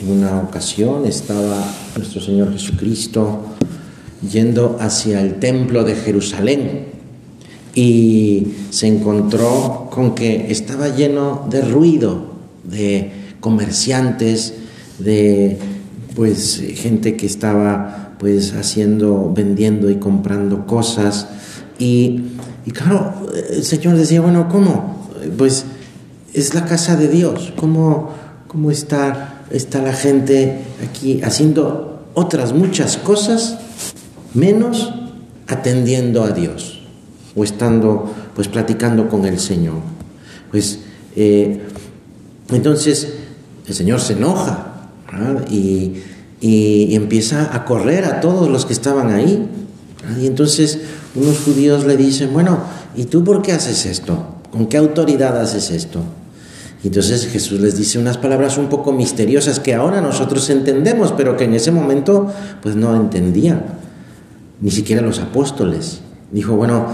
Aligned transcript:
En 0.00 0.10
una 0.10 0.40
ocasión 0.40 1.06
estaba 1.06 1.64
nuestro 1.96 2.20
Señor 2.20 2.52
Jesucristo 2.52 3.42
yendo 4.28 4.76
hacia 4.80 5.20
el 5.20 5.34
templo 5.38 5.84
de 5.84 5.94
Jerusalén 5.94 6.86
y 7.74 8.54
se 8.70 8.88
encontró 8.88 9.88
con 9.92 10.14
que 10.14 10.50
estaba 10.50 10.88
lleno 10.88 11.46
de 11.48 11.62
ruido, 11.62 12.34
de 12.64 13.12
comerciantes, 13.40 14.54
de 14.98 15.58
pues 16.16 16.62
gente 16.74 17.16
que 17.16 17.26
estaba 17.26 18.14
pues 18.18 18.54
haciendo, 18.54 19.32
vendiendo 19.34 19.90
y 19.90 19.96
comprando 19.96 20.66
cosas 20.66 21.28
y, 21.78 22.20
y 22.66 22.70
claro, 22.72 23.14
el 23.50 23.64
Señor 23.64 23.96
decía, 23.96 24.20
bueno, 24.20 24.48
¿cómo? 24.48 25.08
Pues 25.36 25.66
es 26.32 26.54
la 26.54 26.64
casa 26.64 26.96
de 26.96 27.08
Dios, 27.08 27.52
¿cómo, 27.56 28.10
cómo 28.48 28.70
está 28.70 29.33
está 29.50 29.82
la 29.82 29.92
gente 29.92 30.60
aquí 30.88 31.20
haciendo 31.22 32.06
otras 32.14 32.52
muchas 32.52 32.96
cosas 32.96 33.58
menos 34.34 34.92
atendiendo 35.46 36.24
a 36.24 36.30
Dios 36.30 36.82
o 37.36 37.44
estando 37.44 38.12
pues 38.34 38.48
platicando 38.48 39.08
con 39.08 39.24
el 39.24 39.38
Señor. 39.38 39.80
Pues 40.50 40.80
eh, 41.16 41.60
entonces 42.50 43.14
el 43.66 43.74
Señor 43.74 44.00
se 44.00 44.14
enoja 44.14 44.90
y, 45.50 45.94
y, 46.40 46.94
empieza 46.94 47.54
a 47.54 47.64
correr 47.64 48.04
a 48.04 48.20
todos 48.20 48.48
los 48.48 48.66
que 48.66 48.72
estaban 48.72 49.12
ahí. 49.12 49.48
Y 50.20 50.26
entonces 50.26 50.80
unos 51.14 51.38
judíos 51.38 51.84
le 51.86 51.96
dicen, 51.96 52.32
bueno, 52.32 52.58
¿y 52.96 53.04
tú 53.04 53.22
por 53.24 53.42
qué 53.42 53.52
haces 53.52 53.86
esto? 53.86 54.26
¿Con 54.50 54.66
qué 54.66 54.76
autoridad 54.76 55.40
haces 55.40 55.70
esto? 55.70 56.00
Entonces 56.84 57.26
Jesús 57.26 57.60
les 57.60 57.76
dice 57.78 57.98
unas 57.98 58.18
palabras 58.18 58.58
un 58.58 58.68
poco 58.68 58.92
misteriosas 58.92 59.58
que 59.58 59.74
ahora 59.74 60.02
nosotros 60.02 60.48
entendemos, 60.50 61.12
pero 61.12 61.36
que 61.36 61.44
en 61.44 61.54
ese 61.54 61.70
momento 61.70 62.30
pues 62.62 62.76
no 62.76 62.94
entendían, 62.94 63.64
ni 64.60 64.70
siquiera 64.70 65.00
los 65.00 65.18
apóstoles. 65.18 66.00
Dijo, 66.30 66.56
bueno, 66.56 66.86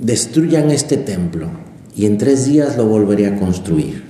destruyan 0.00 0.70
este 0.70 0.98
templo 0.98 1.48
y 1.96 2.04
en 2.04 2.18
tres 2.18 2.44
días 2.44 2.76
lo 2.76 2.86
volveré 2.86 3.26
a 3.26 3.38
construir. 3.38 4.04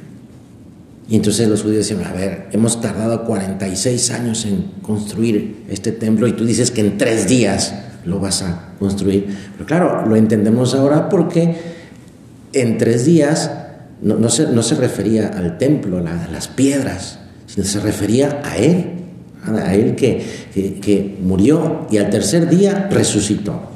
Y 1.09 1.17
entonces 1.17 1.48
los 1.48 1.62
judíos 1.62 1.89
decían, 1.89 2.05
a 2.09 2.12
ver, 2.12 2.48
hemos 2.53 2.81
tardado 2.81 3.25
46 3.25 4.11
años 4.11 4.45
en 4.47 4.71
construir 4.83 5.65
este 5.69 5.93
templo 5.93 6.27
y 6.27 6.33
tú 6.33 6.45
dices 6.45 6.71
que 6.71 6.81
en 6.81 6.98
tres 6.98 7.28
días 7.28 7.75
lo 8.05 8.19
vas 8.19 8.43
a 8.43 8.75
construir. 8.78 9.27
Pero 9.55 9.67
claro, 9.67 10.06
lo 10.06 10.17
entendemos 10.17 10.75
ahora 10.75 11.09
porque 11.09 11.56
en 12.53 12.78
tres 12.78 13.05
días 13.05 13.51
no, 14.03 14.29
se, 14.29 14.75
refería 14.75 15.29
al 15.29 15.59
templo, 15.59 15.98
a, 15.98 16.29
las 16.33 16.48
piedras, 16.48 17.19
sino 17.47 17.67
se 17.67 17.81
refería 17.81 18.41
a 18.45 18.56
Él, 18.56 18.87
a 19.45 19.75
Él 19.75 19.95
que, 19.95 20.23
que 20.81 21.19
murió 21.23 21.87
y 21.91 21.98
al 21.98 22.11
tercer 22.11 22.48
día 22.48 22.89
resucitó. 22.91 23.71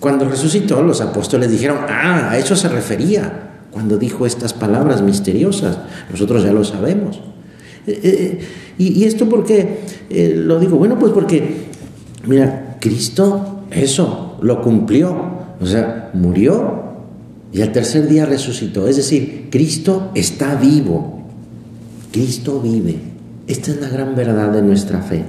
Cuando 0.00 0.28
resucitó, 0.28 0.82
los 0.82 1.00
apóstoles 1.00 1.50
dijeron, 1.50 1.78
ah, 1.88 2.30
a 2.30 2.38
eso 2.38 2.54
se 2.54 2.68
refería 2.68 3.46
cuando 3.70 3.98
dijo 3.98 4.26
estas 4.26 4.52
palabras 4.52 5.02
misteriosas. 5.02 5.78
Nosotros 6.10 6.42
ya 6.44 6.52
lo 6.52 6.64
sabemos. 6.64 7.20
Eh, 7.86 8.00
eh, 8.02 8.40
y, 8.78 9.04
esto 9.04 9.28
porque 9.28 9.80
eh, 10.10 10.34
lo 10.36 10.58
digo, 10.58 10.76
bueno, 10.76 10.98
pues 10.98 11.12
porque, 11.12 11.66
mira, 12.26 12.76
Cristo 12.80 13.64
eso 13.70 14.38
lo 14.42 14.60
cumplió, 14.62 15.10
o 15.60 15.66
sea, 15.66 16.10
murió 16.14 16.85
y 17.56 17.62
al 17.62 17.72
tercer 17.72 18.06
día 18.06 18.26
resucitó. 18.26 18.86
Es 18.86 18.96
decir, 18.96 19.48
Cristo 19.50 20.10
está 20.14 20.56
vivo. 20.56 21.22
Cristo 22.12 22.60
vive. 22.60 22.96
Esta 23.46 23.70
es 23.70 23.80
la 23.80 23.88
gran 23.88 24.14
verdad 24.14 24.52
de 24.52 24.60
nuestra 24.60 25.00
fe. 25.00 25.24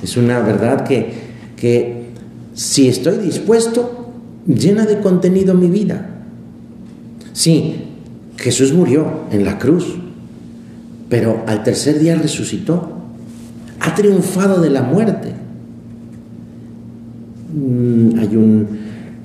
Es 0.00 0.16
una 0.16 0.38
verdad 0.38 0.84
que, 0.84 1.12
que 1.56 2.04
si 2.54 2.86
estoy 2.86 3.18
dispuesto, 3.18 4.12
llena 4.46 4.86
de 4.86 5.00
contenido 5.00 5.54
mi 5.54 5.70
vida. 5.70 6.08
Sí, 7.32 7.82
Jesús 8.36 8.72
murió 8.72 9.24
en 9.32 9.44
la 9.44 9.58
cruz, 9.58 9.96
pero 11.08 11.42
al 11.48 11.64
tercer 11.64 11.98
día 11.98 12.14
resucitó. 12.14 13.00
Ha 13.80 13.92
triunfado 13.96 14.60
de 14.60 14.70
la 14.70 14.82
muerte. 14.82 15.32
Mm, 17.52 18.18
hay 18.20 18.36
un 18.36 18.82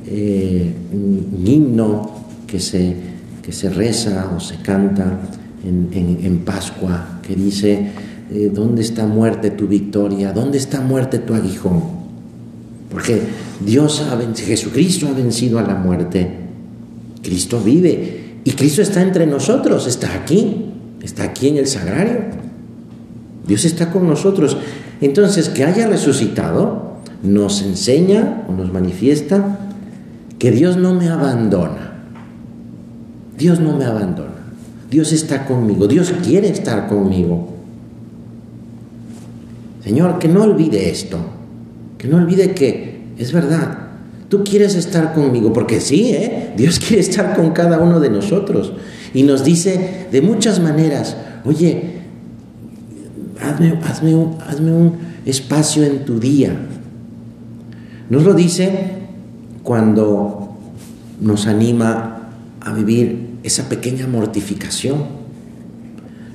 eh, 0.09 0.73
un, 0.93 1.45
himno 1.45 2.11
que 2.57 2.63
se, 2.63 2.95
que 3.43 3.51
se 3.51 3.69
reza 3.69 4.31
o 4.35 4.39
se 4.39 4.55
canta 4.55 5.19
en, 5.63 6.41
Pascua, 6.43 7.19
que 7.21 7.35
dice, 7.35 7.91
eh, 8.31 8.51
¿dónde 8.51 8.81
está 8.81 9.05
muerte 9.05 9.51
tu 9.51 9.67
victoria? 9.67 10.33
¿Dónde 10.33 10.57
está 10.57 10.81
muerte 10.81 11.19
tu 11.19 11.35
aguijón? 11.35 11.83
Porque 12.89 13.21
Dios 13.63 14.01
ha 14.09 14.15
vencido, 14.15 14.47
Jesucristo 14.47 15.07
ha 15.07 15.11
vencido 15.13 15.59
a 15.59 15.61
la 15.61 15.75
muerte. 15.75 16.31
Cristo 17.21 17.61
vive 17.63 18.39
y 18.43 18.51
Cristo 18.53 18.81
está 18.81 19.03
entre 19.03 19.27
nosotros, 19.27 19.85
está 19.85 20.15
aquí, 20.15 20.71
está 21.03 21.25
aquí 21.25 21.49
en 21.49 21.57
el 21.57 21.67
sagrario. 21.67 22.21
Dios 23.45 23.65
está 23.65 23.91
con 23.91 24.07
nosotros. 24.07 24.57
Entonces, 24.99 25.49
que 25.49 25.63
haya 25.63 25.87
resucitado 25.87 26.97
nos 27.21 27.61
enseña 27.61 28.45
o 28.49 28.51
nos 28.51 28.73
manifiesta 28.73 29.59
que 30.39 30.49
Dios 30.49 30.75
no 30.77 30.95
me 30.95 31.09
abandona. 31.09 31.86
Dios 33.37 33.59
no 33.59 33.77
me 33.77 33.85
abandona. 33.85 34.37
Dios 34.89 35.11
está 35.11 35.45
conmigo. 35.45 35.87
Dios 35.87 36.13
quiere 36.23 36.49
estar 36.49 36.87
conmigo. 36.87 37.49
Señor, 39.83 40.19
que 40.19 40.27
no 40.27 40.43
olvide 40.43 40.89
esto. 40.89 41.17
Que 41.97 42.07
no 42.07 42.17
olvide 42.17 42.53
que 42.53 43.01
es 43.17 43.31
verdad. 43.31 43.77
Tú 44.29 44.43
quieres 44.43 44.75
estar 44.75 45.13
conmigo, 45.13 45.53
porque 45.53 45.79
sí, 45.79 46.11
¿eh? 46.11 46.53
Dios 46.57 46.79
quiere 46.85 47.01
estar 47.01 47.35
con 47.35 47.51
cada 47.51 47.79
uno 47.79 47.99
de 47.99 48.09
nosotros. 48.09 48.73
Y 49.13 49.23
nos 49.23 49.43
dice 49.43 50.07
de 50.11 50.21
muchas 50.21 50.59
maneras, 50.59 51.15
oye, 51.45 52.01
hazme, 53.41 53.79
hazme, 53.83 54.15
un, 54.15 54.37
hazme 54.47 54.71
un 54.71 54.93
espacio 55.25 55.83
en 55.83 56.05
tu 56.05 56.19
día. 56.19 56.55
Nos 58.09 58.23
lo 58.23 58.33
dice 58.33 58.95
cuando 59.63 60.55
nos 61.19 61.47
anima 61.47 62.29
a 62.61 62.73
vivir 62.73 63.26
esa 63.47 63.69
pequeña 63.69 64.07
mortificación. 64.07 65.05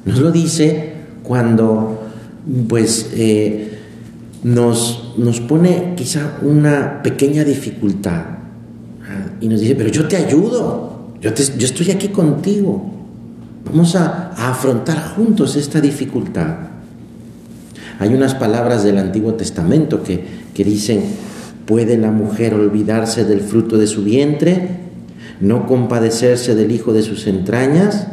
Nos 0.05 0.19
lo 0.19 0.33
dice 0.33 0.95
cuando 1.23 2.11
pues 2.69 3.11
eh, 3.15 3.79
nos, 4.43 5.15
nos 5.17 5.41
pone 5.41 5.95
quizá 5.97 6.39
una 6.43 7.03
pequeña 7.03 7.45
dificultad 7.45 8.25
y 9.41 9.49
nos 9.49 9.61
dice, 9.61 9.75
pero 9.75 9.91
yo 9.91 10.09
te 10.09 10.17
ayudo, 10.17 11.13
yo, 11.21 11.31
yo 11.35 11.67
estoy 11.67 11.91
aquí 11.91 12.09
contigo, 12.09 12.91
vamos 13.65 13.95
a, 13.95 14.31
afrontar 14.31 15.15
juntos 15.15 15.57
esta 15.57 15.81
dificultad. 15.81 16.57
Hay 17.99 18.15
unas 18.15 18.35
palabras 18.35 18.83
del 18.83 18.99
Antiguo 18.99 19.35
Testamento 19.35 20.03
que, 20.03 20.25
que 20.55 20.65
dicen, 20.65 21.03
¿Puede 21.67 21.97
la 21.97 22.11
mujer 22.11 22.55
olvidarse 22.55 23.25
del 23.25 23.41
fruto 23.41 23.79
de 23.79 23.87
su 23.87 24.03
vientre? 24.03 24.82
¿No 25.43 25.67
compadecerse 25.67 26.55
del 26.55 26.71
hijo 26.71 26.93
de 26.93 27.03
sus 27.03 27.27
entrañas? 27.27 28.07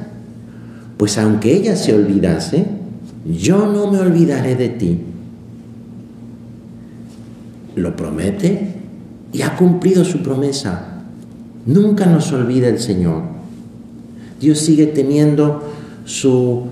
Pues 0.97 1.19
aunque 1.19 1.55
ella 1.55 1.75
se 1.75 1.93
olvidase, 1.93 2.65
yo 3.23 3.67
no 3.67 3.91
me 3.91 3.99
olvidaré 3.99 4.55
de 4.55 4.69
ti. 4.69 4.97
Lo 7.75 7.95
promete 7.95 8.73
y 9.31 9.43
ha 9.43 9.55
cumplido 9.55 10.03
su 10.03 10.23
promesa. 10.23 11.03
Nunca 11.67 12.07
nos 12.07 12.31
olvida 12.31 12.67
el 12.67 12.79
Señor. 12.79 13.21
Dios 14.41 14.57
sigue 14.57 14.87
teniendo 14.87 15.71
su... 16.05 16.63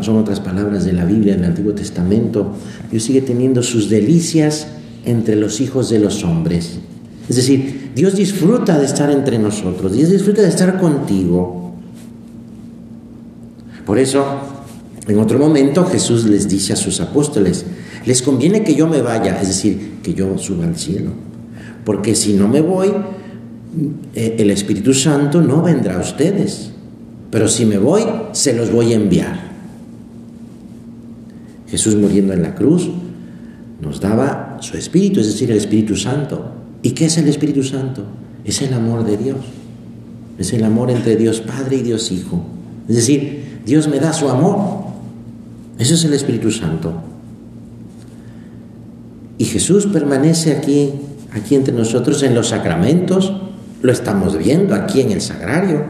son 0.00 0.16
otras 0.16 0.40
palabras 0.40 0.86
de 0.86 0.94
la 0.94 1.04
Biblia, 1.04 1.34
del 1.34 1.44
Antiguo 1.44 1.74
Testamento. 1.74 2.54
Dios 2.90 3.02
sigue 3.02 3.20
teniendo 3.20 3.62
sus 3.62 3.90
delicias 3.90 4.68
entre 5.04 5.36
los 5.36 5.60
hijos 5.60 5.90
de 5.90 5.98
los 5.98 6.24
hombres. 6.24 6.78
Es 7.28 7.36
decir, 7.36 7.90
Dios 7.94 8.14
disfruta 8.14 8.78
de 8.78 8.86
estar 8.86 9.10
entre 9.10 9.38
nosotros, 9.38 9.92
Dios 9.92 10.10
disfruta 10.10 10.42
de 10.42 10.48
estar 10.48 10.78
contigo. 10.78 11.74
Por 13.84 13.98
eso, 13.98 14.24
en 15.06 15.18
otro 15.18 15.38
momento 15.38 15.84
Jesús 15.84 16.24
les 16.24 16.48
dice 16.48 16.72
a 16.72 16.76
sus 16.76 17.00
apóstoles, 17.00 17.64
les 18.04 18.22
conviene 18.22 18.62
que 18.62 18.74
yo 18.74 18.86
me 18.86 19.02
vaya, 19.02 19.40
es 19.40 19.48
decir, 19.48 19.98
que 20.02 20.14
yo 20.14 20.38
suba 20.38 20.64
al 20.64 20.76
cielo, 20.76 21.10
porque 21.84 22.14
si 22.14 22.34
no 22.34 22.48
me 22.48 22.60
voy, 22.60 22.92
eh, 24.14 24.36
el 24.38 24.50
Espíritu 24.50 24.94
Santo 24.94 25.40
no 25.40 25.62
vendrá 25.62 25.96
a 25.96 26.00
ustedes, 26.00 26.70
pero 27.30 27.48
si 27.48 27.64
me 27.64 27.78
voy, 27.78 28.02
se 28.32 28.54
los 28.54 28.70
voy 28.70 28.92
a 28.92 28.96
enviar. 28.96 29.46
Jesús 31.68 31.96
muriendo 31.96 32.32
en 32.32 32.42
la 32.42 32.54
cruz 32.54 32.88
nos 33.80 34.00
daba 34.00 34.58
su 34.60 34.76
Espíritu, 34.76 35.20
es 35.20 35.26
decir, 35.26 35.50
el 35.50 35.58
Espíritu 35.58 35.96
Santo. 35.96 36.55
¿Y 36.86 36.92
qué 36.92 37.06
es 37.06 37.18
el 37.18 37.26
Espíritu 37.26 37.64
Santo? 37.64 38.04
Es 38.44 38.62
el 38.62 38.72
amor 38.72 39.04
de 39.04 39.16
Dios. 39.16 39.38
Es 40.38 40.52
el 40.52 40.62
amor 40.62 40.88
entre 40.92 41.16
Dios 41.16 41.40
Padre 41.40 41.78
y 41.78 41.82
Dios 41.82 42.12
Hijo. 42.12 42.46
Es 42.88 42.94
decir, 42.94 43.58
Dios 43.66 43.88
me 43.88 43.98
da 43.98 44.12
su 44.12 44.28
amor. 44.28 44.84
Eso 45.80 45.94
es 45.94 46.04
el 46.04 46.12
Espíritu 46.12 46.52
Santo. 46.52 46.92
Y 49.36 49.46
Jesús 49.46 49.86
permanece 49.86 50.52
aquí, 50.52 50.92
aquí 51.32 51.56
entre 51.56 51.74
nosotros 51.74 52.22
en 52.22 52.36
los 52.36 52.50
sacramentos. 52.50 53.32
Lo 53.82 53.90
estamos 53.90 54.38
viendo 54.38 54.72
aquí 54.76 55.00
en 55.00 55.10
el 55.10 55.20
sagrario. 55.20 55.86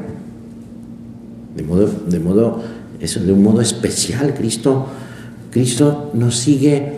De 1.55 1.63
modo, 1.63 1.91
de 2.09 2.21
modo, 2.21 2.63
eso, 3.01 3.21
de 3.21 3.35
un 3.35 3.43
modo 3.43 3.61
especial, 3.61 4.33
Cristo, 4.33 4.87
Cristo 5.51 6.11
nos 6.15 6.39
sigue, 6.39 6.95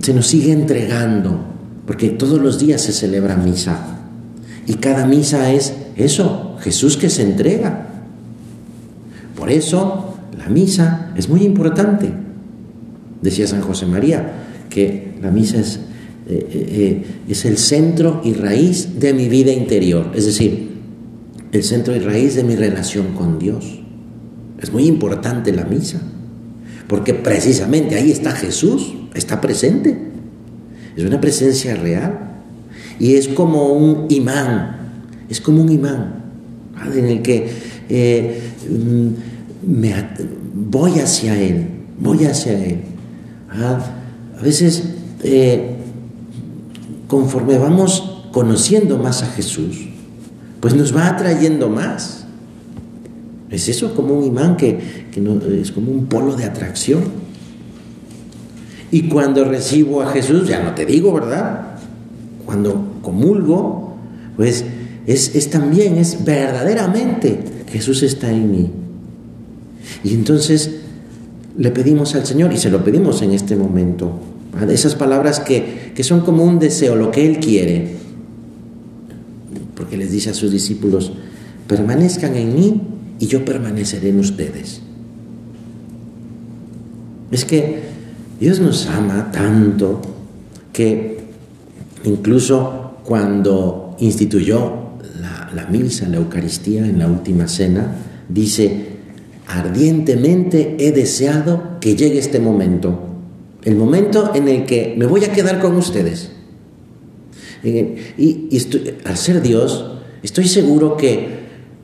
se 0.00 0.14
nos 0.14 0.26
sigue 0.26 0.52
entregando, 0.52 1.55
porque 1.86 2.10
todos 2.10 2.40
los 2.40 2.58
días 2.58 2.82
se 2.82 2.92
celebra 2.92 3.36
misa. 3.36 3.98
Y 4.66 4.74
cada 4.74 5.06
misa 5.06 5.52
es 5.52 5.74
eso, 5.96 6.56
Jesús 6.60 6.96
que 6.96 7.08
se 7.08 7.22
entrega. 7.22 7.86
Por 9.36 9.50
eso 9.50 10.16
la 10.36 10.48
misa 10.48 11.12
es 11.16 11.28
muy 11.28 11.42
importante. 11.44 12.12
Decía 13.22 13.46
San 13.46 13.62
José 13.62 13.86
María 13.86 14.32
que 14.68 15.14
la 15.22 15.30
misa 15.30 15.58
es, 15.58 15.76
eh, 16.28 16.48
eh, 16.50 16.66
eh, 16.70 17.04
es 17.28 17.44
el 17.44 17.56
centro 17.56 18.20
y 18.24 18.34
raíz 18.34 18.98
de 18.98 19.14
mi 19.14 19.28
vida 19.28 19.52
interior, 19.52 20.10
es 20.14 20.26
decir, 20.26 20.76
el 21.52 21.62
centro 21.62 21.94
y 21.94 22.00
raíz 22.00 22.34
de 22.34 22.44
mi 22.44 22.56
relación 22.56 23.14
con 23.14 23.38
Dios. 23.38 23.80
Es 24.60 24.72
muy 24.72 24.86
importante 24.86 25.52
la 25.52 25.64
misa, 25.64 26.00
porque 26.88 27.14
precisamente 27.14 27.94
ahí 27.94 28.10
está 28.10 28.32
Jesús, 28.32 28.94
está 29.14 29.40
presente. 29.40 30.15
Es 30.96 31.04
una 31.04 31.20
presencia 31.20 31.76
real. 31.76 32.18
Y 32.98 33.14
es 33.14 33.28
como 33.28 33.72
un 33.72 34.06
imán, 34.08 34.76
es 35.28 35.40
como 35.40 35.62
un 35.62 35.70
imán 35.70 36.16
en 36.94 37.06
el 37.06 37.22
que 37.22 37.48
eh, 37.88 38.40
mm, 38.68 39.70
me, 39.70 39.94
voy 40.54 40.98
hacia 40.98 41.38
Él, 41.40 41.66
voy 41.98 42.24
hacia 42.24 42.52
Él. 42.52 42.80
A 43.50 44.42
veces, 44.42 44.84
eh, 45.22 45.76
conforme 47.06 47.58
vamos 47.58 48.28
conociendo 48.32 48.98
más 48.98 49.22
a 49.22 49.26
Jesús, 49.26 49.88
pues 50.60 50.74
nos 50.74 50.94
va 50.94 51.08
atrayendo 51.08 51.68
más. 51.68 52.24
Es 53.50 53.68
eso 53.68 53.94
como 53.94 54.18
un 54.18 54.24
imán 54.24 54.56
que 54.56 55.06
es 55.60 55.72
como 55.72 55.90
un 55.90 56.06
polo 56.06 56.36
de 56.36 56.44
atracción. 56.44 57.25
Y 58.90 59.08
cuando 59.08 59.44
recibo 59.44 60.02
a 60.02 60.10
Jesús, 60.12 60.48
ya 60.48 60.62
no 60.62 60.74
te 60.74 60.86
digo, 60.86 61.12
¿verdad? 61.12 61.78
Cuando 62.44 62.98
comulgo, 63.02 63.96
pues 64.36 64.64
es, 65.06 65.50
también, 65.50 65.98
es 65.98 66.24
verdaderamente 66.24 67.38
Jesús 67.68 68.02
está 68.02 68.30
en 68.30 68.50
mí. 68.50 68.70
Y 70.04 70.14
entonces 70.14 70.76
le 71.56 71.70
pedimos 71.70 72.14
al 72.14 72.26
Señor, 72.26 72.52
y 72.52 72.58
se 72.58 72.70
lo 72.70 72.84
pedimos 72.84 73.22
en 73.22 73.32
este 73.32 73.56
momento, 73.56 74.12
esas 74.68 74.94
palabras 74.94 75.40
que, 75.40 75.92
que 75.94 76.04
son 76.04 76.20
como 76.20 76.44
un 76.44 76.58
deseo, 76.58 76.96
lo 76.96 77.10
que 77.10 77.26
Él 77.26 77.38
quiere, 77.38 77.96
porque 79.74 79.96
les 79.96 80.10
dice 80.10 80.30
a 80.30 80.34
sus 80.34 80.50
discípulos, 80.50 81.12
permanezcan 81.66 82.34
en 82.36 82.54
mí 82.54 82.80
y 83.18 83.26
yo 83.26 83.44
permaneceré 83.44 84.10
en 84.10 84.20
ustedes. 84.20 84.80
Es 87.30 87.44
que 87.44 87.95
Dios 88.38 88.60
nos 88.60 88.86
ama 88.86 89.30
tanto 89.32 90.02
que 90.72 91.20
incluso 92.04 92.98
cuando 93.04 93.96
instituyó 93.98 94.86
la, 95.54 95.66
misa, 95.70 96.08
la 96.08 96.18
Eucaristía 96.18 96.86
en 96.86 96.98
la 96.98 97.08
última 97.08 97.48
cena, 97.48 97.96
dice, 98.28 98.88
ardientemente 99.46 100.76
he 100.78 100.92
deseado 100.92 101.78
que 101.80 101.96
llegue 101.96 102.18
este 102.18 102.38
momento, 102.38 102.98
el 103.64 103.76
momento 103.76 104.32
en 104.34 104.48
el 104.48 104.66
que 104.66 104.94
me 104.98 105.06
voy 105.06 105.24
a 105.24 105.32
quedar 105.32 105.60
con 105.60 105.76
ustedes. 105.76 106.30
Y, 107.62 108.48
al 109.04 109.16
ser 109.16 109.40
Dios, 109.40 109.92
estoy 110.22 110.46
seguro 110.46 110.96
que 110.96 111.35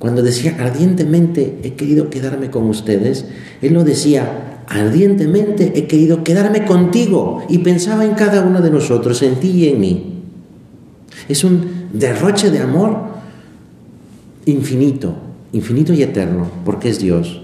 cuando 0.03 0.21
decía 0.21 0.57
ardientemente 0.59 1.61
he 1.63 1.75
querido 1.75 2.11
quedarme 2.11 2.51
con 2.51 2.65
ustedes, 2.65 3.25
Él 3.61 3.73
lo 3.73 3.85
decía 3.85 4.65
ardientemente 4.67 5.75
he 5.77 5.87
querido 5.87 6.25
quedarme 6.25 6.65
contigo 6.65 7.45
y 7.49 7.59
pensaba 7.59 8.05
en 8.05 8.15
cada 8.15 8.45
uno 8.45 8.61
de 8.61 8.73
nosotros, 8.73 9.23
en 9.23 9.37
ti 9.37 9.51
y 9.51 9.69
en 9.69 9.79
mí. 9.81 10.23
Es 11.29 11.45
un 11.45 11.87
derroche 11.93 12.51
de 12.51 12.59
amor 12.59 12.99
infinito, 14.45 15.15
infinito 15.53 15.93
y 15.93 16.03
eterno, 16.03 16.51
porque 16.65 16.89
es 16.89 16.99
Dios. 16.99 17.41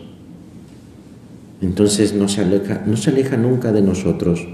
Entonces 1.62 2.12
no 2.12 2.26
se 2.26 2.40
aleja, 2.40 2.82
no 2.86 2.96
se 2.96 3.10
aleja 3.10 3.36
nunca 3.36 3.70
de 3.70 3.82
nosotros. 3.82 4.44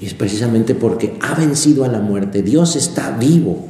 Y 0.00 0.06
es 0.06 0.14
precisamente 0.14 0.74
porque 0.74 1.18
ha 1.20 1.34
vencido 1.34 1.84
a 1.84 1.88
la 1.88 2.00
muerte. 2.00 2.40
Dios 2.40 2.76
está 2.76 3.10
vivo 3.10 3.66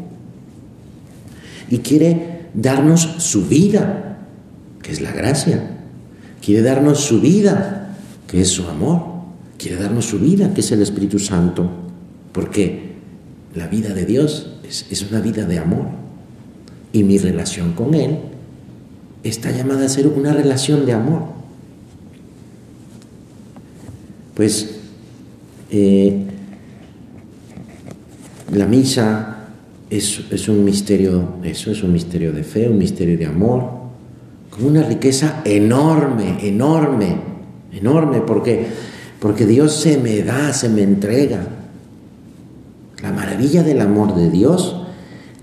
y 1.68 1.78
quiere 1.78 2.35
darnos 2.56 3.02
su 3.18 3.46
vida, 3.46 4.18
que 4.82 4.90
es 4.90 5.00
la 5.00 5.12
gracia. 5.12 5.78
Quiere 6.40 6.62
darnos 6.62 7.00
su 7.00 7.20
vida, 7.20 7.96
que 8.26 8.40
es 8.40 8.48
su 8.48 8.66
amor. 8.66 9.16
Quiere 9.58 9.76
darnos 9.76 10.06
su 10.06 10.18
vida, 10.18 10.52
que 10.52 10.62
es 10.62 10.72
el 10.72 10.82
Espíritu 10.82 11.18
Santo. 11.18 11.68
Porque 12.32 12.96
la 13.54 13.68
vida 13.68 13.94
de 13.94 14.06
Dios 14.06 14.50
es, 14.64 15.06
una 15.10 15.20
vida 15.20 15.44
de 15.44 15.58
amor. 15.58 15.86
Y 16.92 17.04
mi 17.04 17.18
relación 17.18 17.72
con 17.72 17.94
Él 17.94 18.18
está 19.22 19.50
llamada 19.50 19.86
a 19.86 19.88
ser 19.88 20.06
una 20.06 20.32
relación 20.32 20.86
de 20.86 20.92
amor. 20.92 21.36
Pues 24.34 24.76
eh, 25.70 26.26
la 28.52 28.66
misa 28.66 29.35
es, 29.90 30.20
es, 30.30 30.48
un 30.48 30.64
misterio, 30.64 31.36
eso 31.42 31.70
es 31.70 31.82
un 31.82 31.92
misterio 31.92 32.32
de 32.32 32.42
fe, 32.42 32.68
un 32.68 32.78
misterio 32.78 33.16
de 33.16 33.26
amor, 33.26 33.70
con 34.50 34.66
una 34.66 34.82
riqueza 34.82 35.42
enorme, 35.44 36.38
enorme, 36.46 37.16
enorme, 37.72 38.20
porque, 38.20 38.66
porque 39.20 39.46
Dios 39.46 39.72
se 39.74 39.98
me 39.98 40.22
da, 40.22 40.52
se 40.52 40.68
me 40.68 40.82
entrega. 40.82 41.46
La 43.02 43.12
maravilla 43.12 43.62
del 43.62 43.80
amor 43.80 44.14
de 44.16 44.30
Dios, 44.30 44.82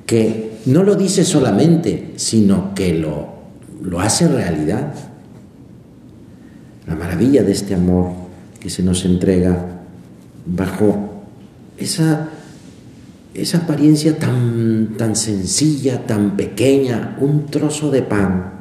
que 0.05 0.53
no 0.65 0.83
lo 0.83 0.95
dice 0.95 1.23
solamente, 1.23 2.13
sino 2.15 2.73
que 2.73 2.93
lo, 2.93 3.27
lo 3.81 3.99
hace 3.99 4.27
realidad. 4.27 4.93
La 6.87 6.95
maravilla 6.95 7.43
de 7.43 7.51
este 7.51 7.75
amor 7.75 8.11
que 8.59 8.69
se 8.69 8.83
nos 8.83 9.05
entrega 9.05 9.81
bajo 10.45 11.23
esa, 11.77 12.29
esa 13.33 13.59
apariencia 13.59 14.17
tan, 14.17 14.95
tan 14.97 15.15
sencilla, 15.15 16.05
tan 16.05 16.37
pequeña, 16.37 17.17
un 17.19 17.47
trozo 17.47 17.89
de 17.89 18.03
pan 18.03 18.53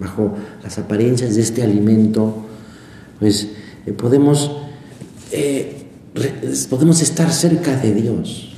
bajo 0.00 0.34
las 0.62 0.78
apariencias 0.78 1.34
de 1.34 1.42
este 1.42 1.62
alimento, 1.62 2.46
pues 3.18 3.50
eh, 3.86 3.92
podemos, 3.92 4.50
eh, 5.30 5.84
podemos 6.70 7.02
estar 7.02 7.30
cerca 7.30 7.76
de 7.76 7.92
Dios. 7.94 8.56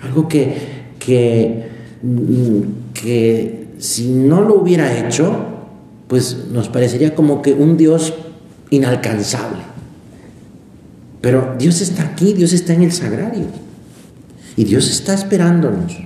Algo 0.00 0.26
que, 0.26 0.56
que, 0.98 1.68
mm, 2.02 2.60
que 2.92 3.68
si 3.78 4.08
no 4.08 4.42
lo 4.42 4.60
hubiera 4.60 5.06
hecho, 5.06 5.46
pues 6.08 6.48
nos 6.50 6.68
parecería 6.68 7.14
como 7.14 7.42
que 7.42 7.52
un 7.52 7.76
Dios 7.76 8.14
inalcanzable. 8.70 9.62
Pero 11.20 11.54
Dios 11.58 11.80
está 11.80 12.02
aquí, 12.02 12.32
Dios 12.32 12.52
está 12.52 12.74
en 12.74 12.82
el 12.82 12.92
sagrario. 12.92 13.65
Y 14.56 14.64
Dios 14.64 14.90
está 14.90 15.14
esperándonos. 15.14 15.98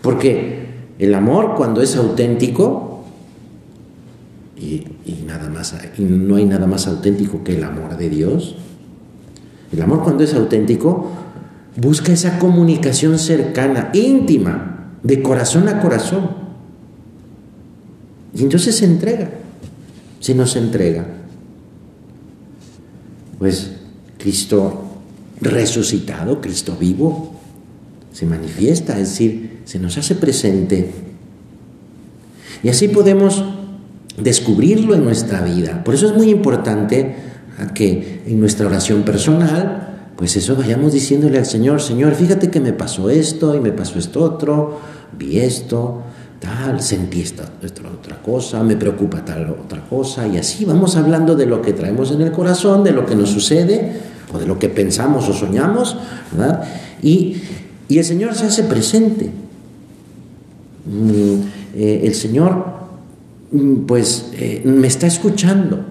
Porque 0.00 0.66
el 0.98 1.14
amor 1.14 1.54
cuando 1.56 1.82
es 1.82 1.96
auténtico, 1.96 3.04
y, 4.56 4.84
nada 5.26 5.48
más, 5.48 5.74
y 5.98 6.02
no 6.02 6.36
hay 6.36 6.44
nada 6.44 6.66
más 6.66 6.86
auténtico 6.86 7.42
que 7.42 7.56
el 7.56 7.64
amor 7.64 7.96
de 7.96 8.08
Dios, 8.08 8.54
el 9.72 9.82
amor 9.82 10.02
cuando 10.02 10.22
es 10.22 10.34
auténtico 10.34 11.10
busca 11.76 12.12
esa 12.12 12.38
comunicación 12.38 13.18
cercana, 13.18 13.90
íntima, 13.94 14.92
de 15.02 15.22
corazón 15.22 15.68
a 15.68 15.80
corazón. 15.80 16.30
Y 18.34 18.42
entonces 18.42 18.76
se 18.76 18.84
entrega, 18.84 19.30
se 20.20 20.34
nos 20.34 20.54
entrega. 20.56 21.06
Pues 23.38 23.72
Cristo 24.18 24.91
resucitado, 25.42 26.40
Cristo 26.40 26.76
vivo, 26.78 27.32
se 28.12 28.26
manifiesta, 28.26 28.98
es 28.98 29.10
decir, 29.10 29.60
se 29.64 29.78
nos 29.78 29.98
hace 29.98 30.14
presente. 30.14 30.90
Y 32.62 32.68
así 32.68 32.88
podemos 32.88 33.44
descubrirlo 34.16 34.94
en 34.94 35.04
nuestra 35.04 35.42
vida. 35.42 35.82
Por 35.84 35.94
eso 35.94 36.06
es 36.06 36.14
muy 36.14 36.30
importante 36.30 37.16
que 37.74 38.22
en 38.26 38.40
nuestra 38.40 38.66
oración 38.66 39.02
personal, 39.02 40.12
pues 40.16 40.36
eso 40.36 40.56
vayamos 40.56 40.92
diciéndole 40.92 41.38
al 41.38 41.46
Señor, 41.46 41.80
Señor, 41.80 42.14
fíjate 42.14 42.50
que 42.50 42.60
me 42.60 42.72
pasó 42.72 43.10
esto 43.10 43.54
y 43.54 43.60
me 43.60 43.72
pasó 43.72 43.98
esto 43.98 44.22
otro, 44.22 44.78
vi 45.18 45.38
esto, 45.38 46.02
tal, 46.38 46.80
sentí 46.82 47.22
esta, 47.22 47.44
otra 47.64 48.20
cosa, 48.20 48.62
me 48.62 48.76
preocupa 48.76 49.24
tal 49.24 49.50
otra 49.50 49.84
cosa, 49.88 50.26
y 50.26 50.36
así 50.36 50.64
vamos 50.64 50.96
hablando 50.96 51.34
de 51.34 51.46
lo 51.46 51.62
que 51.62 51.72
traemos 51.72 52.10
en 52.10 52.20
el 52.20 52.32
corazón, 52.32 52.84
de 52.84 52.92
lo 52.92 53.06
que 53.06 53.14
nos 53.14 53.30
sucede, 53.30 54.11
o 54.32 54.38
de 54.38 54.46
lo 54.46 54.58
que 54.58 54.68
pensamos 54.68 55.28
o 55.28 55.32
soñamos, 55.32 55.96
¿verdad? 56.32 56.64
Y, 57.02 57.36
el 57.88 58.04
Señor 58.04 58.34
se 58.34 58.46
hace 58.46 58.62
presente. 58.62 59.26
Mm, 60.86 61.76
eh, 61.76 62.00
el 62.04 62.14
Señor, 62.14 62.64
mm, 63.50 63.84
pues, 63.86 64.30
eh, 64.32 64.62
me 64.64 64.86
está 64.86 65.06
escuchando. 65.06 65.84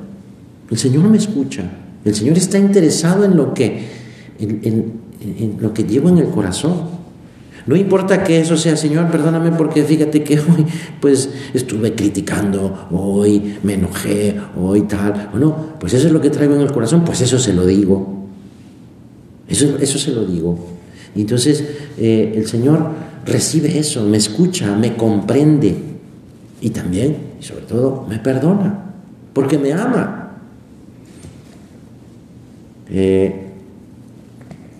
El 0.72 0.78
Señor 0.80 1.04
me 1.04 1.18
escucha. 1.18 1.70
El 2.04 2.16
Señor 2.16 2.38
está 2.38 2.58
interesado 2.58 3.24
en 3.24 3.38
lo 3.38 3.54
que, 3.54 3.88
en 4.40 5.58
lo 5.60 5.76
que 5.76 5.84
llevo 5.84 6.10
en 6.10 6.18
el 6.18 6.30
corazón. 6.30 7.02
No 7.68 7.76
importa 7.76 8.24
que 8.24 8.40
eso 8.40 8.58
sea, 8.58 8.76
Señor, 8.76 9.12
perdóname 9.12 9.52
porque 9.52 9.84
fíjate 9.84 10.24
que 10.24 10.40
hoy 10.40 10.66
pues 11.00 11.30
estuve 11.54 11.94
criticando, 11.94 12.88
hoy 12.92 13.58
me 13.64 13.76
enojé, 13.76 14.36
hoy 14.60 14.82
tal. 14.82 15.30
Bueno, 15.32 15.56
pues 15.80 15.94
eso 15.94 16.08
es 16.08 16.14
lo 16.14 16.22
que 16.22 16.30
traigo 16.30 16.56
en 16.56 16.62
el 16.62 16.72
corazón, 16.72 17.04
pues 17.04 17.22
eso 17.22 17.38
se 17.38 17.54
lo 17.54 17.66
digo. 17.66 18.21
Eso, 19.52 19.78
eso 19.80 20.00
se 20.00 20.12
lo 20.12 20.26
digo. 20.26 20.58
Entonces 21.16 21.64
eh, 21.98 22.34
el 22.36 22.48
Señor 22.48 22.92
recibe 23.26 23.78
eso, 23.78 24.06
me 24.06 24.18
escucha, 24.18 24.76
me 24.76 24.96
comprende 24.96 25.76
y 26.62 26.70
también, 26.70 27.18
y 27.40 27.44
sobre 27.44 27.66
todo, 27.66 28.06
me 28.08 28.20
perdona, 28.20 28.94
porque 29.34 29.58
me 29.58 29.74
ama. 29.74 30.38
Eh, 32.90 33.36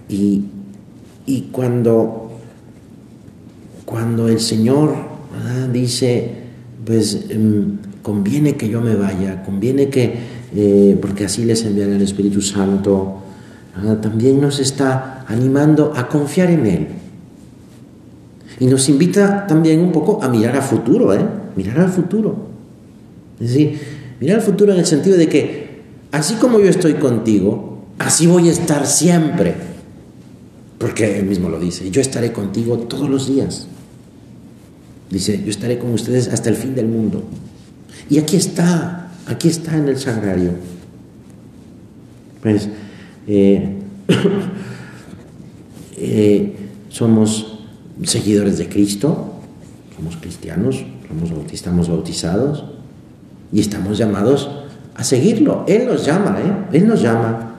y, 0.10 0.44
y 1.26 1.42
cuando 1.52 2.22
cuando 3.92 4.30
el 4.30 4.40
Señor 4.40 4.96
dice, 5.74 6.30
pues 6.86 7.26
em, 7.30 7.78
conviene 8.02 8.56
que 8.56 8.70
yo 8.70 8.80
me 8.80 8.96
vaya, 8.96 9.44
conviene 9.44 9.90
que, 9.90 10.14
eh, 10.56 10.98
porque 11.02 11.26
así 11.26 11.44
les 11.44 11.66
enviaré 11.66 11.98
el 11.98 12.02
Espíritu 12.02 12.42
Santo, 12.42 13.18
también 14.02 14.42
nos 14.42 14.60
está 14.60 15.26
animando 15.28 15.94
a 15.96 16.08
confiar 16.08 16.52
en 16.52 16.66
Él. 16.66 16.88
Y 18.60 18.66
nos 18.66 18.90
invita 18.90 19.48
también 19.48 19.80
un 19.80 19.92
poco 19.92 20.22
a 20.24 20.30
mirar 20.30 20.56
al 20.56 20.62
futuro, 20.62 21.14
¿eh? 21.14 21.26
Mirar 21.56 21.80
al 21.80 21.90
futuro. 21.90 22.36
Es 23.40 23.50
decir, 23.50 23.82
mirar 24.20 24.38
al 24.38 24.44
futuro 24.44 24.74
en 24.74 24.80
el 24.80 24.86
sentido 24.86 25.18
de 25.18 25.28
que, 25.28 25.82
así 26.12 26.36
como 26.36 26.60
yo 26.60 26.70
estoy 26.70 26.96
contigo, 26.96 27.86
así 27.98 28.28
voy 28.28 28.50
a 28.50 28.52
estar 28.52 28.86
siempre. 28.86 29.56
Porque 30.78 31.20
Él 31.20 31.26
mismo 31.26 31.50
lo 31.50 31.60
dice, 31.60 31.90
yo 31.90 32.02
estaré 32.02 32.32
contigo 32.32 32.78
todos 32.78 33.10
los 33.10 33.28
días. 33.28 33.68
Dice, 35.10 35.42
yo 35.44 35.50
estaré 35.50 35.78
con 35.78 35.94
ustedes 35.94 36.28
hasta 36.28 36.50
el 36.50 36.56
fin 36.56 36.76
del 36.76 36.88
mundo. 36.88 37.24
Y 38.10 38.20
aquí 38.20 38.36
está, 38.36 39.12
aquí 39.26 39.48
está 39.48 39.76
en 39.76 39.88
el 39.88 39.98
sagrario. 39.98 40.52
Pues 42.42 42.70
eh, 43.28 43.78
eh, 45.98 46.56
somos 46.90 47.60
seguidores 48.04 48.58
de 48.58 48.68
Cristo, 48.68 49.36
somos 49.96 50.18
cristianos, 50.18 50.84
somos, 51.08 51.54
estamos 51.54 51.90
bautizados 51.90 52.66
y 53.52 53.60
estamos 53.60 53.98
llamados 53.98 54.50
a 54.96 55.04
seguirlo. 55.04 55.66
Él 55.68 55.86
nos 55.86 56.06
llama, 56.06 56.38
¿eh? 56.40 56.78
Él 56.78 56.88
nos 56.88 57.02
llama. 57.02 57.52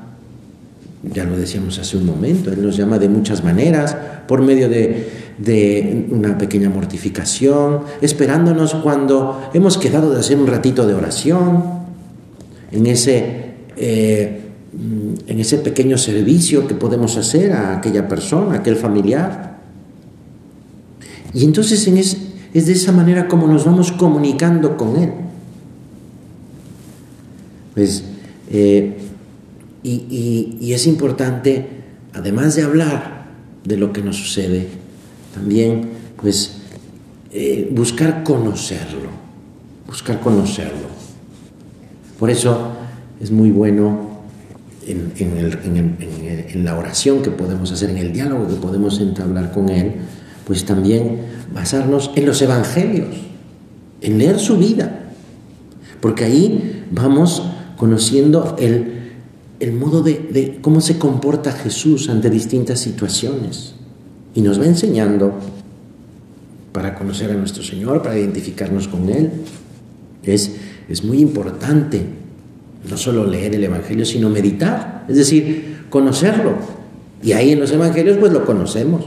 Ya 1.02 1.24
lo 1.24 1.36
decíamos 1.36 1.78
hace 1.78 1.96
un 1.96 2.06
momento, 2.06 2.52
Él 2.52 2.62
nos 2.62 2.76
llama 2.76 2.98
de 2.98 3.08
muchas 3.08 3.42
maneras, 3.42 3.96
por 4.28 4.40
medio 4.40 4.68
de, 4.68 6.06
una 6.10 6.38
pequeña 6.38 6.70
mortificación, 6.70 7.80
esperándonos 8.00 8.74
cuando 8.74 9.50
hemos 9.52 9.78
quedado 9.78 10.12
de 10.12 10.20
hacer 10.20 10.38
un 10.38 10.46
ratito 10.46 10.86
de 10.86 10.94
oración, 10.94 11.64
en 12.70 12.86
ese, 12.86 13.44
eh, 13.76 14.40
en 14.72 15.38
ese 15.38 15.58
pequeño 15.58 15.98
servicio 15.98 16.66
que 16.66 16.74
podemos 16.74 17.16
hacer 17.16 17.52
a 17.52 17.76
aquella 17.76 18.08
persona, 18.08 18.54
a 18.54 18.58
aquel 18.58 18.76
familiar. 18.76 19.58
Y 21.34 21.44
entonces 21.44 21.86
es, 21.86 22.16
es 22.54 22.66
de 22.66 22.72
esa 22.72 22.92
manera 22.92 23.28
como 23.28 23.46
nos 23.46 23.64
vamos 23.64 23.92
comunicando 23.92 24.76
con 24.76 24.96
Él. 24.96 25.10
Pues, 27.74 28.04
y, 28.50 28.92
y 30.60 30.72
es 30.72 30.86
importante, 30.86 31.68
además 32.12 32.54
de 32.54 32.62
hablar 32.62 33.26
de 33.64 33.76
lo 33.76 33.92
que 33.92 34.02
nos 34.02 34.16
sucede, 34.16 34.68
también 35.34 35.88
pues 36.16 36.62
eh, 37.30 37.68
buscar 37.72 38.22
conocerlo, 38.24 39.08
buscar 39.86 40.20
conocerlo. 40.20 40.88
Por 42.18 42.30
eso 42.30 42.72
es 43.20 43.30
muy 43.30 43.50
bueno 43.50 44.11
en, 44.86 46.64
la 46.64 46.76
oración 46.76 47.22
que 47.22 47.30
podemos 47.30 47.72
hacer, 47.72 47.90
en 47.90 47.98
el 47.98 48.12
diálogo 48.12 48.48
que 48.48 48.54
podemos 48.54 49.00
entablar 49.00 49.52
con 49.52 49.68
Él, 49.68 49.92
pues 50.46 50.64
también 50.64 51.20
basarnos 51.52 52.10
en 52.16 52.26
los 52.26 52.42
evangelios, 52.42 53.14
en 54.00 54.18
leer 54.18 54.38
su 54.38 54.58
vida, 54.58 55.10
porque 56.00 56.24
ahí 56.24 56.84
vamos 56.90 57.42
conociendo 57.76 58.56
el, 58.58 59.12
el 59.60 59.72
modo 59.72 60.02
de, 60.02 60.28
de 60.32 60.58
cómo 60.60 60.80
se 60.80 60.98
comporta 60.98 61.52
Jesús 61.52 62.08
ante 62.08 62.30
distintas 62.30 62.80
situaciones 62.80 63.74
y 64.34 64.40
nos 64.40 64.60
va 64.60 64.66
enseñando 64.66 65.34
para 66.72 66.94
conocer 66.94 67.30
a 67.30 67.34
nuestro 67.34 67.62
Señor, 67.62 68.02
para 68.02 68.18
identificarnos 68.18 68.88
con 68.88 69.08
Él. 69.10 69.30
Es, 70.22 70.52
es 70.88 71.04
muy 71.04 71.20
importante 71.20 72.06
no 72.88 72.96
solo 72.96 73.26
leer 73.26 73.54
el 73.54 73.64
Evangelio, 73.64 74.04
sino 74.04 74.28
meditar, 74.28 75.04
es 75.08 75.16
decir, 75.16 75.86
conocerlo. 75.90 76.54
Y 77.22 77.32
ahí 77.32 77.52
en 77.52 77.60
los 77.60 77.70
Evangelios 77.70 78.18
pues 78.18 78.32
lo 78.32 78.44
conocemos. 78.44 79.04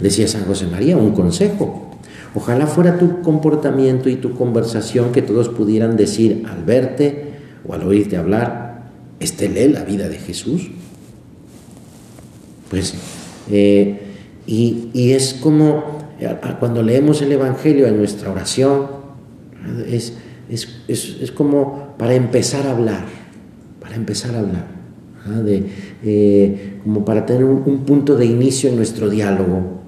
Decía 0.00 0.26
San 0.26 0.44
José 0.44 0.66
María, 0.66 0.96
un 0.96 1.12
consejo. 1.12 1.90
Ojalá 2.34 2.66
fuera 2.66 2.98
tu 2.98 3.22
comportamiento 3.22 4.08
y 4.08 4.16
tu 4.16 4.34
conversación 4.34 5.12
que 5.12 5.20
todos 5.20 5.48
pudieran 5.48 5.96
decir 5.96 6.44
al 6.48 6.64
verte 6.64 7.30
o 7.66 7.74
al 7.74 7.82
oírte 7.82 8.16
hablar, 8.16 8.84
este 9.18 9.48
lee 9.48 9.68
la 9.68 9.84
vida 9.84 10.08
de 10.08 10.18
Jesús. 10.18 10.70
Pues 12.70 12.94
eh, 13.50 14.00
y, 14.46 14.90
es 14.94 15.34
como 15.34 15.98
cuando 16.58 16.82
leemos 16.82 17.20
el 17.22 17.32
Evangelio 17.32 17.86
en 17.86 17.98
nuestra 17.98 18.30
oración, 18.30 18.86
es, 19.88 20.14
es, 20.50 21.32
como 21.32 21.94
para 21.96 22.14
empezar 22.14 22.66
a 22.66 22.72
hablar, 22.72 23.04
para 23.80 23.94
empezar 23.96 24.34
a 24.34 24.40
hablar, 24.40 24.66
de, 25.44 25.66
eh, 26.02 26.80
como 26.82 27.04
para 27.04 27.24
tener 27.24 27.44
un, 27.44 27.84
punto 27.84 28.16
de 28.16 28.26
inicio 28.26 28.68
en 28.70 28.76
nuestro 28.76 29.08
diálogo, 29.08 29.80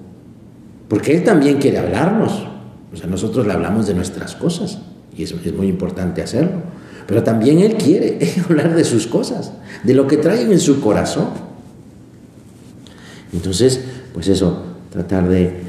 porque 0.87 1.15
Él 1.15 1.23
también 1.23 1.57
quiere 1.57 1.79
hablarnos, 1.79 2.47
o 2.93 2.95
sea, 2.95 3.07
nosotros 3.07 3.45
le 3.47 3.53
hablamos 3.53 3.87
de 3.87 3.93
nuestras 3.93 4.35
cosas, 4.35 4.79
y 5.17 5.23
eso 5.23 5.37
es 5.43 5.53
muy 5.53 5.67
importante 5.67 6.21
hacerlo, 6.21 6.61
pero 7.07 7.23
también 7.23 7.59
Él 7.59 7.75
quiere 7.75 8.19
hablar 8.49 8.75
de 8.75 8.83
sus 8.83 9.07
cosas, 9.07 9.53
de 9.83 9.93
lo 9.93 10.07
que 10.07 10.17
traen 10.17 10.51
en 10.51 10.59
su 10.59 10.79
corazón. 10.79 11.29
Entonces, 13.33 13.81
pues 14.13 14.27
eso, 14.27 14.63
tratar 14.91 15.27
de, 15.27 15.59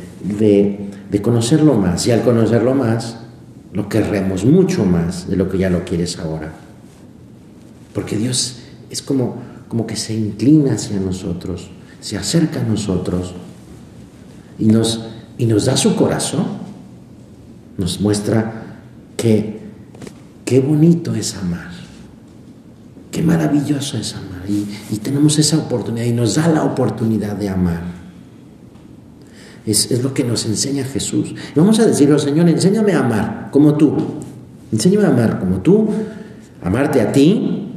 conocerlo 1.23 1.75
más. 1.75 2.07
Y 2.07 2.11
al 2.11 2.23
conocerlo 2.23 2.75
más, 2.75 3.24
lo 3.75 3.89
querremos 3.89 4.45
mucho 4.45 4.87
más 4.87 5.29
de 5.29 5.37
lo 5.37 5.51
que 5.51 5.59
ya 5.59 5.69
lo 5.69 5.85
quieres 5.85 6.19
ahora. 6.19 6.53
Porque 7.93 8.17
Dios 8.17 8.61
es 8.89 9.03
como, 9.03 9.37
como 9.69 9.87
que 9.87 9.97
se 9.97 10.15
inclina 10.15 10.75
hacia 10.75 10.99
nosotros, 10.99 11.69
se 12.01 12.17
acerca 12.17 12.61
a 12.61 12.65
nosotros 12.65 13.35
y 14.59 14.67
nos, 14.67 15.05
y 15.37 15.47
nos 15.47 15.67
da 15.67 15.77
su 15.77 15.95
corazón. 15.97 16.65
Nos 17.77 18.01
muestra 18.01 18.79
que 19.17 19.61
qué 20.45 20.61
bonito 20.61 21.13
es 21.15 21.35
amar, 21.35 21.71
qué 23.11 23.21
maravilloso 23.23 23.99
es 23.99 24.15
amar 24.15 24.35
y, 24.49 24.97
tenemos 24.99 25.39
esa 25.39 25.59
oportunidad 25.59 26.07
y 26.07 26.13
nos 26.13 26.37
da 26.37 26.49
la 26.49 26.65
oportunidad 26.65 27.37
de 27.37 27.49
amar. 27.49 27.83
Es, 29.67 30.03
lo 30.03 30.13
que 30.13 30.25
nos 30.25 30.45
enseña 30.45 30.85
Jesús. 30.85 31.35
vamos 31.55 31.79
a 31.79 31.87
decirlo, 31.87 32.19
Señor, 32.19 32.49
enséñame 32.49 32.93
a 32.93 33.01
amar 33.01 33.49
como 33.51 33.75
tú. 33.75 33.97
Enséñame 34.73 35.07
a 35.07 35.09
amar 35.09 35.39
como 35.39 35.61
tú, 35.61 35.89
amarte 36.63 37.01
a 37.01 37.13
ti 37.13 37.69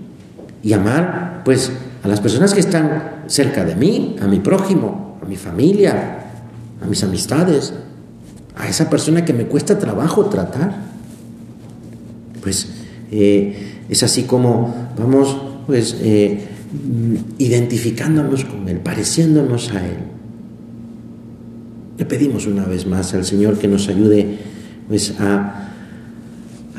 y 0.64 0.74
amar, 0.74 1.42
pues, 1.46 1.72
a 2.04 2.08
las 2.08 2.20
personas 2.20 2.54
que 2.54 2.60
están 2.60 3.24
cerca 3.28 3.64
de 3.64 3.76
mí, 3.76 4.16
a 4.22 4.28
mi 4.28 4.40
prójimo, 4.40 5.18
a 5.22 5.26
mi 5.26 5.36
familia, 5.36 6.26
a 6.82 6.88
mis 6.88 7.04
amistades, 7.04 7.74
a 8.56 8.68
esa 8.68 8.90
persona 8.90 9.24
que 9.24 9.34
me 9.34 9.46
cuesta 9.46 9.78
trabajo 9.80 10.26
tratar. 10.26 10.76
Pues 12.42 12.68
eh, 13.12 13.84
es 13.90 14.04
así 14.04 14.24
como 14.24 14.74
vamos, 14.98 15.38
pues, 15.68 15.96
eh, 16.02 16.48
identificándonos 17.38 18.46
con 18.46 18.68
Él, 18.68 18.80
pareciéndonos 18.80 19.72
a 19.72 19.86
Él. 19.86 20.17
Le 21.98 22.06
pedimos 22.06 22.46
una 22.46 22.66
vez 22.66 22.86
más 22.86 23.14
al 23.14 23.26
Señor 23.26 23.58
que 23.58 23.68
nos 23.68 23.88
ayude 23.88 24.38
pues, 24.88 25.20
a, 25.20 25.70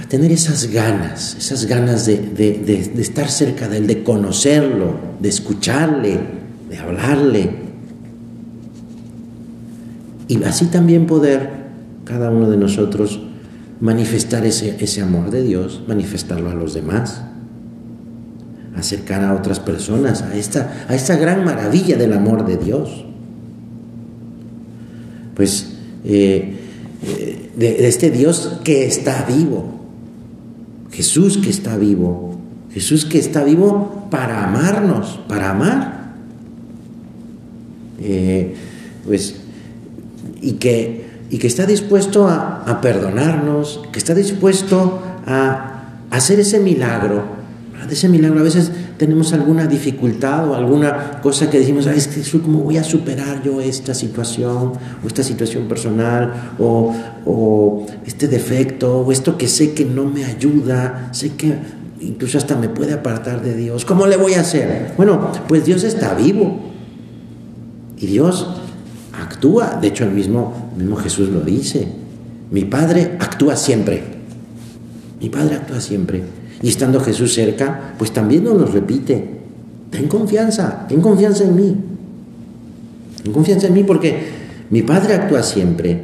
a 0.01 0.09
tener 0.09 0.31
esas 0.31 0.71
ganas, 0.71 1.35
esas 1.37 1.67
ganas 1.67 2.07
de, 2.07 2.19
de 2.19 3.01
estar 3.01 3.29
cerca 3.29 3.69
de 3.69 3.79
Él, 3.79 3.87
de 3.87 4.03
conocerlo, 4.03 4.95
de 5.21 5.29
escucharle, 5.29 6.21
de 6.71 6.79
hablarle. 6.79 7.51
Y 10.29 10.43
así 10.45 10.67
también 10.67 11.07
poder 11.07 11.51
cada 12.05 12.31
uno 12.31 12.49
de 12.49 12.57
nosotros 12.57 13.21
manifestar 13.81 14.45
ese, 14.47 14.77
ese 14.81 15.03
amor 15.03 15.31
de 15.31 15.43
Dios, 15.43 15.83
manifestarlo 15.87 16.51
a 16.51 16.55
los 16.55 16.75
demás, 16.75 17.23
acercar 18.77 19.23
a 19.25 19.35
otras 19.35 19.61
personas 19.61 20.23
a 20.23 20.35
esta, 20.35 20.87
a 20.89 20.95
esta 20.95 21.17
gran 21.17 21.45
maravilla 21.45 21.97
del 21.97 22.13
amor 22.13 22.47
de 22.47 22.57
Dios. 22.57 23.05
Pues 25.39 25.69
eh, 26.05 26.57
eh, 27.07 27.51
de, 27.57 27.87
este 27.87 28.11
Dios 28.11 28.59
que 28.65 28.87
está 28.87 29.23
vivo, 29.23 29.65
Jesús 30.91 31.39
que 31.39 31.49
está 31.49 31.77
vivo, 31.77 32.41
Jesús 32.75 33.05
que 33.05 33.19
está 33.19 33.45
vivo 33.45 34.09
para 34.11 34.45
amarnos, 34.45 35.21
para 35.29 35.51
amar. 35.51 36.17
Eh, 38.01 38.55
pues, 39.07 39.37
y 40.43 40.55
que 40.55 41.07
y 41.31 41.39
que 41.39 41.47
está 41.47 41.67
dispuesto 41.67 42.27
a, 42.27 42.81
perdonarnos, 42.83 43.83
que 43.93 43.99
está 44.01 44.15
dispuesto 44.15 45.01
a, 45.25 46.01
hacer 46.11 46.41
ese 46.41 46.59
milagro. 46.59 47.38
Ese 47.91 48.09
milagro 48.09 48.41
a 48.41 48.43
veces 48.43 48.71
tenemos 48.97 49.33
alguna 49.33 49.67
dificultad 49.67 50.49
o 50.49 50.55
alguna 50.55 51.21
cosa 51.21 51.51
que 51.51 51.59
decimos, 51.59 51.87
es 51.87 52.09
que 52.09 52.39
¿cómo 52.41 52.61
voy 52.61 52.77
a 52.77 52.85
superar 52.85 53.43
yo 53.43 53.61
esta 53.61 53.95
situación 53.95 54.73
o 55.03 55.07
esta 55.07 55.23
situación 55.23 55.69
personal 55.69 56.53
o, 56.59 56.95
o 57.25 57.87
este 58.07 58.29
defecto 58.29 59.01
o 59.01 59.13
esto 59.13 59.39
que 59.39 59.49
sé 59.49 59.73
que 59.73 59.85
no 59.85 60.05
me 60.05 60.25
ayuda, 60.25 61.09
sé 61.13 61.35
que 61.35 61.55
incluso 62.01 62.39
hasta 62.39 62.57
me 62.57 62.69
puede 62.69 62.93
apartar 62.93 63.43
de 63.43 63.57
Dios. 63.57 63.85
¿Cómo 63.85 64.07
le 64.07 64.17
voy 64.17 64.35
a 64.35 64.41
hacer? 64.41 64.93
Bueno, 64.97 65.33
pues 65.49 65.65
Dios 65.65 65.85
está 65.85 66.15
vivo 66.15 66.61
y 67.97 68.07
Dios 68.07 68.47
actúa. 69.13 69.79
De 69.81 69.89
hecho, 69.89 70.05
el 70.05 70.11
mismo, 70.11 70.71
mismo 70.77 70.97
Jesús 70.97 71.29
lo 71.29 71.41
dice. 71.41 71.89
Mi 72.51 72.65
Padre 72.65 73.17
actúa 73.19 73.57
siempre. 73.57 74.03
Mi 75.21 75.29
Padre 75.29 75.57
actúa 75.57 75.81
siempre. 75.81 76.23
Y 76.63 76.69
estando 76.69 77.01
Jesús 77.01 77.35
cerca, 77.35 77.95
pues 77.99 78.13
también 78.13 78.45
nos 78.45 78.57
lo 78.57 78.67
repite. 78.67 79.39
Ten 79.91 80.09
confianza, 80.09 80.87
ten 80.89 81.01
confianza 81.01 81.45
en 81.45 81.57
mí. 81.57 81.77
Ten 83.23 83.33
confianza 83.33 83.69
en 83.69 83.75
mí 83.75 83.85
porque 83.85 84.29
mi 84.71 84.83
Padre 84.83 85.15
actúa 85.15 85.43
siempre. 85.43 86.03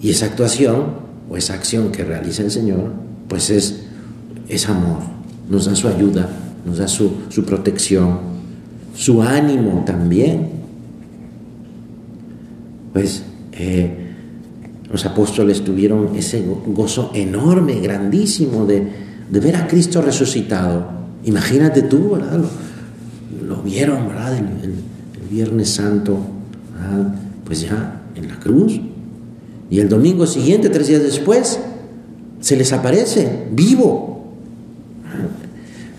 Y 0.00 0.10
esa 0.10 0.26
actuación 0.26 0.86
o 1.28 1.36
esa 1.36 1.54
acción 1.54 1.92
que 1.92 2.04
realiza 2.04 2.42
el 2.42 2.50
Señor, 2.50 2.92
pues 3.28 3.50
es, 3.50 3.80
es 4.48 4.68
amor. 4.68 5.00
Nos 5.50 5.66
da 5.66 5.74
su 5.74 5.88
ayuda, 5.88 6.28
nos 6.64 6.78
da 6.78 6.88
su, 6.88 7.12
su 7.28 7.44
protección, 7.44 8.18
su 8.94 9.22
ánimo 9.22 9.84
también 9.86 10.58
pues 12.98 13.22
eh, 13.52 14.07
los 14.90 15.04
apóstoles 15.04 15.62
tuvieron 15.62 16.16
ese 16.16 16.42
gozo 16.66 17.10
enorme, 17.14 17.80
grandísimo 17.80 18.64
de, 18.64 19.08
ver 19.30 19.56
a 19.56 19.66
Cristo 19.66 20.00
resucitado. 20.00 20.88
Imagínate 21.24 21.82
tú, 21.82 22.12
¿verdad? 22.12 22.40
Lo, 23.46 23.56
vieron, 23.62 24.08
¿verdad? 24.08 24.36
El, 24.36 24.88
Viernes 25.30 25.68
Santo, 25.68 26.18
pues 27.44 27.60
ya 27.60 28.00
en 28.14 28.28
la 28.28 28.40
cruz. 28.40 28.80
Y 29.68 29.78
el 29.78 29.90
domingo 29.90 30.26
siguiente, 30.26 30.70
tres 30.70 30.88
días 30.88 31.02
después, 31.02 31.60
se 32.40 32.56
les 32.56 32.72
aparece 32.72 33.44
vivo 33.52 34.32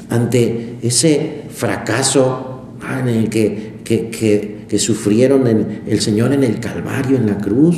ante 0.10 0.78
ese 0.82 1.44
fracaso 1.52 2.74
en 3.00 3.08
el 3.08 3.30
que, 3.30 4.80
sufrieron 4.80 5.46
el 5.86 6.02
Señor 6.02 6.34
en 6.34 6.44
el 6.44 6.60
Calvario, 6.60 7.18
en 7.18 7.28
la 7.28 7.38
cruz. 7.38 7.78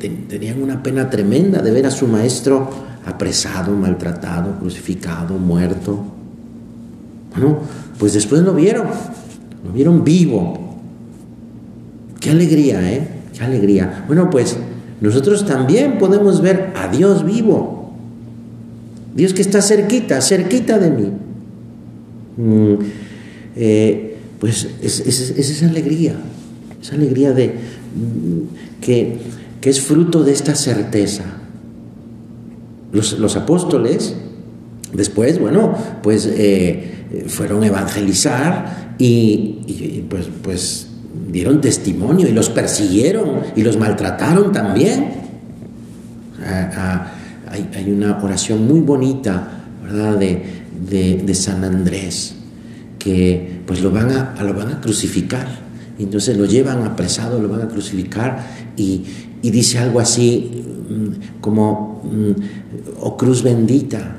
Tenían 0.00 0.62
una 0.62 0.82
pena 0.82 1.10
tremenda 1.10 1.60
de 1.60 1.70
ver 1.70 1.86
a 1.86 1.90
su 1.90 2.06
maestro 2.08 2.70
apresado, 3.04 3.72
maltratado, 3.72 4.58
crucificado, 4.58 5.36
muerto. 5.38 6.02
Bueno, 7.32 7.58
pues 7.98 8.14
después 8.14 8.42
lo 8.42 8.54
vieron, 8.54 8.86
lo 9.64 9.72
vieron 9.72 10.02
vivo. 10.02 10.78
Qué 12.18 12.30
alegría, 12.30 12.92
¿eh? 12.92 13.08
Qué 13.36 13.44
alegría. 13.44 14.04
Bueno, 14.06 14.30
pues 14.30 14.56
nosotros 15.00 15.46
también 15.46 15.98
podemos 15.98 16.40
ver 16.40 16.72
a 16.76 16.88
Dios 16.88 17.24
vivo. 17.24 17.92
Dios 19.14 19.34
que 19.34 19.42
está 19.42 19.60
cerquita, 19.60 20.20
cerquita 20.20 20.78
de 20.78 20.90
mí. 20.90 21.12
Mm, 22.36 22.74
eh, 23.56 24.16
pues 24.38 24.68
es, 24.82 25.00
esa 25.00 25.66
alegría, 25.66 26.14
esa 26.80 26.94
alegría 26.94 27.32
de, 27.32 27.48
mm, 27.48 28.80
que, 29.60 29.70
es 29.70 29.80
fruto 29.80 30.22
de 30.22 30.32
esta 30.32 30.54
certeza. 30.54 31.24
Los, 32.92 33.36
apóstoles, 33.36 34.14
después, 34.92 35.38
bueno, 35.38 35.74
pues 36.02 36.26
eh, 36.26 37.24
fueron 37.28 37.62
a 37.62 37.68
evangelizar 37.68 38.94
y, 38.98 40.04
pues, 40.08 40.28
pues 40.42 40.88
dieron 41.30 41.60
testimonio 41.60 42.28
y 42.28 42.32
los 42.32 42.50
persiguieron 42.50 43.42
y 43.54 43.62
los 43.62 43.76
maltrataron 43.76 44.52
también. 44.52 45.12
hay, 46.42 47.90
una 47.90 48.18
oración 48.22 48.66
muy 48.66 48.80
bonita, 48.80 49.62
¿verdad?, 49.84 50.18
de, 50.18 51.22
de 51.24 51.34
San 51.34 51.62
Andrés 51.62 52.34
que 53.00 53.62
pues 53.66 53.82
lo 53.82 53.90
van 53.90 54.10
a, 54.12 54.40
lo 54.44 54.54
van 54.54 54.68
a 54.68 54.80
crucificar. 54.80 55.48
Entonces 55.98 56.36
lo 56.36 56.44
llevan 56.44 56.84
apresado, 56.84 57.40
lo 57.42 57.48
van 57.48 57.62
a 57.62 57.68
crucificar 57.68 58.46
y, 58.76 59.02
dice 59.48 59.78
algo 59.78 60.00
así 60.00 60.64
mm, 60.88 61.40
como, 61.40 62.02
mm, 62.04 63.00
oh 63.00 63.16
cruz 63.16 63.42
bendita, 63.42 64.16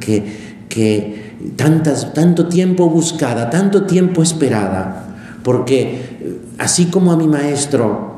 que, 0.00 0.24
que 0.68 1.32
tantas, 1.56 2.14
tanto 2.14 2.46
tiempo 2.46 2.88
buscada, 2.88 3.50
tanto 3.50 3.84
tiempo 3.84 4.22
esperada, 4.22 5.16
porque 5.42 5.80
eh, 5.82 6.40
así 6.58 6.86
como 6.86 7.12
a 7.12 7.16
mi 7.16 7.28
maestro 7.28 8.12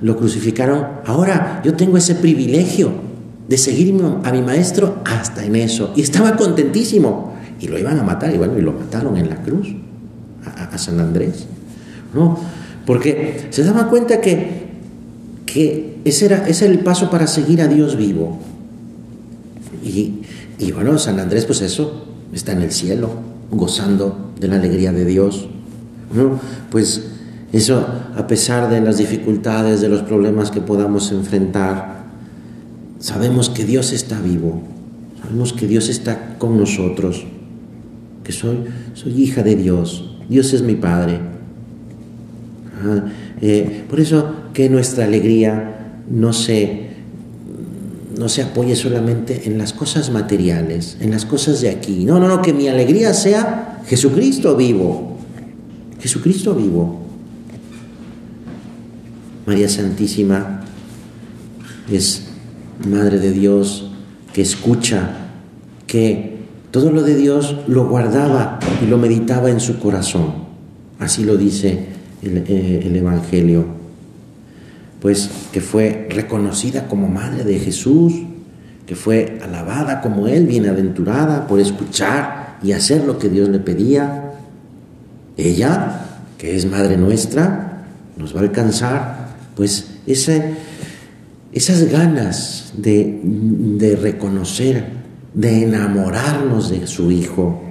lo 0.00 0.16
crucificaron, 0.16 0.86
ahora 1.06 1.60
yo 1.64 1.74
tengo 1.74 1.96
ese 1.96 2.16
privilegio 2.16 2.90
de 3.48 3.56
seguir 3.58 3.94
a 4.24 4.32
mi 4.32 4.42
maestro 4.42 4.96
hasta 5.04 5.44
en 5.44 5.56
eso. 5.56 5.92
Y 5.94 6.02
estaba 6.02 6.36
contentísimo 6.36 7.34
y 7.60 7.68
lo 7.68 7.78
iban 7.78 7.98
a 7.98 8.02
matar, 8.02 8.34
y 8.34 8.38
bueno, 8.38 8.58
y 8.58 8.62
lo 8.62 8.72
mataron 8.72 9.16
en 9.16 9.28
la 9.28 9.36
cruz 9.36 9.68
a, 10.44 10.76
San 10.78 11.00
Andrés. 11.00 11.46
¿no? 12.14 12.38
Porque 12.84 13.46
se 13.50 13.64
daba 13.64 13.88
cuenta 13.88 14.20
que, 14.20 14.65
que 15.56 15.96
ese, 16.04 16.26
era, 16.26 16.46
el 16.46 16.80
paso 16.80 17.08
para 17.08 17.26
seguir 17.26 17.62
a 17.62 17.66
Dios 17.66 17.96
vivo. 17.96 18.38
Y, 19.82 20.20
y 20.58 20.70
bueno, 20.70 20.98
San 20.98 21.18
Andrés, 21.18 21.46
pues 21.46 21.62
eso, 21.62 22.04
está 22.34 22.52
en 22.52 22.60
el 22.60 22.72
cielo, 22.72 23.10
gozando 23.50 24.32
de 24.38 24.48
la 24.48 24.56
alegría 24.56 24.92
de 24.92 25.06
Dios. 25.06 25.48
¿no? 26.14 26.38
Pues 26.70 27.06
eso, 27.54 27.86
a 28.14 28.26
pesar 28.26 28.68
de 28.68 28.82
las 28.82 28.98
dificultades, 28.98 29.80
de 29.80 29.88
los 29.88 30.02
problemas 30.02 30.50
que 30.50 30.60
podamos 30.60 31.10
enfrentar, 31.10 32.04
sabemos 32.98 33.48
que 33.48 33.64
Dios 33.64 33.94
está 33.94 34.20
vivo, 34.20 34.60
sabemos 35.22 35.54
que 35.54 35.66
Dios 35.66 35.88
está 35.88 36.36
con 36.36 36.58
nosotros 36.58 37.24
que 38.22 38.32
soy, 38.32 38.58
soy 38.92 39.22
hija 39.22 39.42
de 39.42 39.56
Dios, 39.56 40.16
Dios 40.28 40.52
es 40.52 40.60
mi 40.60 40.74
Padre. 40.74 41.18
Ah, 42.84 43.06
eh, 43.40 43.84
por 43.88 44.00
eso 44.00 44.34
que 44.56 44.70
nuestra 44.70 45.04
alegría 45.04 46.00
no 46.08 46.32
se, 46.32 46.86
no 48.18 48.26
se 48.30 48.40
apoye 48.40 48.74
solamente 48.74 49.42
en 49.44 49.58
las 49.58 49.74
cosas 49.74 50.08
materiales, 50.08 50.96
en 50.98 51.10
las 51.10 51.26
cosas 51.26 51.60
de 51.60 51.68
aquí. 51.68 52.06
No, 52.06 52.18
no, 52.18 52.26
no, 52.26 52.40
que 52.40 52.54
mi 52.54 52.66
alegría 52.66 53.12
sea 53.12 53.82
Jesucristo 53.86 54.56
vivo. 54.56 55.18
Jesucristo 56.00 56.54
vivo. 56.54 57.02
María 59.44 59.68
Santísima 59.68 60.62
es 61.92 62.28
Madre 62.88 63.18
de 63.18 63.32
Dios 63.32 63.90
que 64.32 64.40
escucha, 64.40 65.28
que 65.86 66.38
todo 66.70 66.90
lo 66.90 67.02
de 67.02 67.14
Dios 67.14 67.56
lo 67.66 67.86
guardaba 67.90 68.58
y 68.82 68.86
lo 68.86 68.96
meditaba 68.96 69.50
en 69.50 69.60
su 69.60 69.78
corazón. 69.78 70.46
Así 70.98 71.24
lo 71.24 71.36
dice 71.36 71.88
el, 72.22 72.38
eh, 72.48 72.90
Evangelio. 72.94 73.75
Pues 75.06 75.30
que 75.52 75.60
fue 75.60 76.08
reconocida 76.10 76.88
como 76.88 77.06
madre 77.06 77.44
de 77.44 77.60
Jesús, 77.60 78.12
que 78.86 78.96
fue 78.96 79.38
alabada 79.40 80.00
como 80.00 80.26
Él, 80.26 80.48
bienaventurada 80.48 81.46
por 81.46 81.60
escuchar 81.60 82.58
y 82.60 82.72
hacer 82.72 83.04
lo 83.04 83.16
que 83.16 83.28
Dios 83.28 83.48
le 83.48 83.60
pedía. 83.60 84.32
Ella, 85.36 86.06
que 86.36 86.56
es 86.56 86.66
madre 86.68 86.96
nuestra, 86.96 87.84
nos 88.16 88.34
va 88.34 88.40
a 88.40 88.42
alcanzar 88.42 89.28
pues 89.54 89.92
ese, 90.08 90.56
esas 91.52 91.84
ganas 91.88 92.72
de, 92.76 93.96
reconocer, 94.02 94.86
de 95.34 95.62
enamorarnos 95.62 96.68
de 96.68 96.84
su 96.88 97.12
Hijo, 97.12 97.62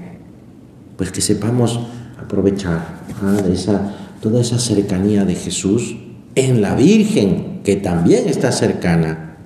pues 0.96 1.12
que 1.12 1.20
sepamos 1.20 1.82
aprovechar 2.18 3.02
¿ah? 3.22 3.92
toda 4.22 4.40
esa 4.40 4.58
cercanía 4.58 5.26
de 5.26 5.36
Jesús 5.36 5.98
en 6.36 6.62
la 6.62 6.76
Virgen, 6.76 7.62
que 7.64 7.78
también 7.78 8.28
está 8.28 8.52
cercana. 8.52 9.38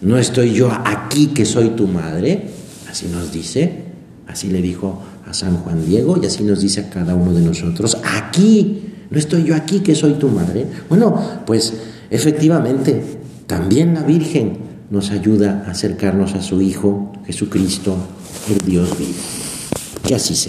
No 0.00 0.18
estoy 0.18 0.52
yo 0.52 0.70
aquí 0.84 1.28
que 1.28 1.44
soy 1.44 1.70
tu 1.70 1.86
madre, 1.86 2.48
así 2.90 3.06
nos 3.06 3.32
dice, 3.32 3.84
así 4.26 4.48
le 4.48 4.62
dijo 4.62 5.02
a 5.26 5.34
San 5.34 5.58
Juan 5.58 5.84
Diego 5.86 6.18
y 6.20 6.26
así 6.26 6.42
nos 6.42 6.62
dice 6.62 6.80
a 6.80 6.90
cada 6.90 7.14
uno 7.14 7.32
de 7.32 7.42
nosotros, 7.42 7.98
aquí, 8.18 8.82
no 9.10 9.18
estoy 9.18 9.44
yo 9.44 9.54
aquí 9.54 9.80
que 9.80 9.94
soy 9.94 10.14
tu 10.14 10.28
madre. 10.28 10.66
Bueno, 10.88 11.20
pues 11.46 11.74
efectivamente, 12.10 13.02
también 13.46 13.94
la 13.94 14.02
Virgen 14.02 14.58
nos 14.90 15.10
ayuda 15.10 15.64
a 15.66 15.72
acercarnos 15.72 16.34
a 16.34 16.42
su 16.42 16.60
Hijo 16.62 17.12
Jesucristo, 17.26 17.96
el 18.48 18.58
Dios 18.66 18.96
vivo. 18.98 19.12
Que 20.06 20.14
así 20.14 20.34
sea. 20.34 20.48